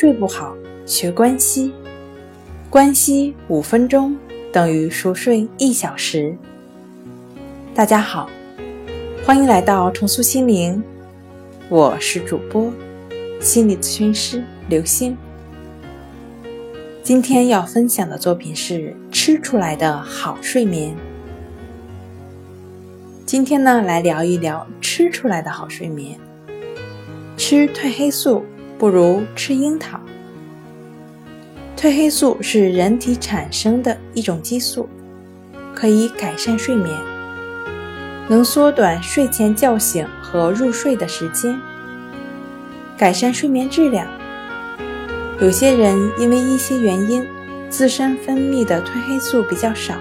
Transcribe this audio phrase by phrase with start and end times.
[0.00, 0.56] 睡不好，
[0.86, 1.72] 学关息。
[2.70, 4.16] 关息五分钟
[4.52, 6.38] 等于熟睡一小时。
[7.74, 8.30] 大家好，
[9.26, 10.80] 欢迎来到重塑心灵，
[11.68, 12.72] 我是主播
[13.40, 15.16] 心理咨询师刘星。
[17.02, 20.94] 今天要分享的作品是吃出来的好睡眠。
[23.26, 26.16] 今天呢，来聊一聊吃出来的好睡眠。
[27.36, 28.44] 吃褪黑素
[28.78, 29.98] 不如吃樱桃。
[31.76, 34.88] 褪黑素是人体产生的一种激素，
[35.74, 36.96] 可以改善睡眠，
[38.28, 41.58] 能缩短睡前叫醒和入睡的时间，
[42.96, 44.06] 改善睡眠质量。
[45.40, 47.26] 有些人因为一些原因，
[47.68, 49.94] 自身分泌的褪黑素比较少，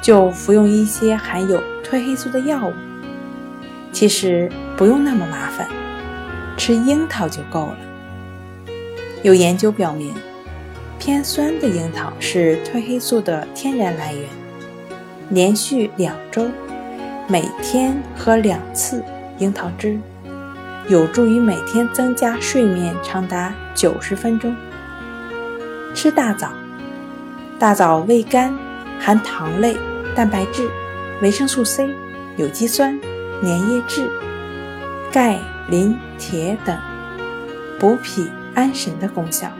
[0.00, 2.72] 就服用一些含有褪黑素的药物。
[3.92, 5.68] 其实不用那么麻烦，
[6.60, 7.78] 吃樱桃就够了。
[9.22, 10.12] 有研究表明，
[10.98, 14.24] 偏酸的樱桃是褪黑素的天然来源。
[15.30, 16.50] 连续两周，
[17.26, 19.02] 每天喝两次
[19.38, 19.98] 樱桃汁。
[20.86, 24.54] 有助于每天增加睡眠长达九十分钟。
[25.94, 26.52] 吃大枣，
[27.58, 28.54] 大枣味甘，
[28.98, 29.78] 含糖类、
[30.14, 30.68] 蛋白质、
[31.22, 31.88] 维生素 C、
[32.36, 33.00] 有机酸、
[33.42, 34.10] 粘液质、
[35.12, 36.78] 钙、磷、铁等，
[37.80, 39.50] 补脾安神的功效。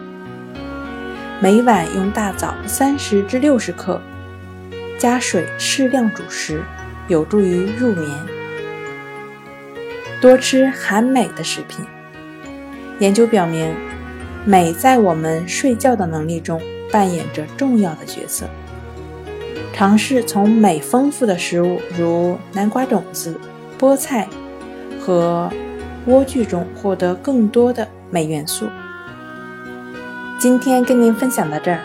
[1.40, 4.00] 每晚用大枣三十至六十克，
[4.96, 6.62] 加水适量煮食，
[7.08, 8.08] 有助于入眠。
[10.20, 11.84] 多吃含镁的食品。
[13.00, 13.74] 研究表明，
[14.44, 16.62] 镁在我们睡觉的能力中
[16.92, 18.46] 扮演着重要的角色。
[19.72, 23.40] 尝试从镁丰富的食物，如南瓜种子、
[23.76, 24.28] 菠菜
[25.11, 25.50] 和
[26.06, 28.69] 莴苣中获得更多的镁元素。
[30.39, 31.80] 今天跟您分享到这儿，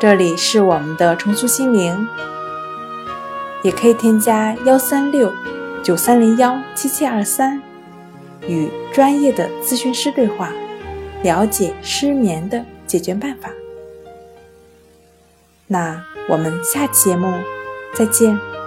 [0.00, 2.08] 这里是我们的重塑心灵，
[3.62, 5.32] 也可以添加幺三六。
[5.84, 7.62] 九三零幺七七二三，
[8.48, 10.52] 与专业的咨询师对话，
[11.22, 13.50] 了解失眠的解决办法。
[15.68, 17.32] 那我们下期节目
[17.94, 18.57] 再见。